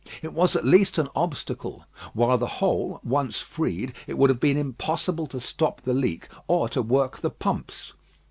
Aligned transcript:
It 0.23 0.33
was 0.33 0.55
at 0.55 0.65
least 0.65 0.97
an 0.97 1.09
obstacle; 1.15 1.85
while 2.13 2.35
the 2.39 2.47
hole 2.57 2.99
once 3.03 3.37
freed, 3.39 3.93
it 4.07 4.17
would 4.17 4.31
have 4.31 4.39
been 4.39 4.57
impossible 4.57 5.27
to 5.27 5.39
stop 5.39 5.81
the 5.81 5.93
leak 5.93 6.27
or 6.47 6.67
to 6.69 6.81
work 6.81 7.19
the 7.19 7.29
pumps. 7.29 7.93